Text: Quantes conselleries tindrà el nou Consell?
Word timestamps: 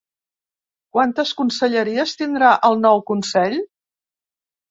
Quantes 0.95 1.33
conselleries 1.41 2.15
tindrà 2.21 2.53
el 2.69 2.81
nou 2.87 3.01
Consell? 3.13 3.59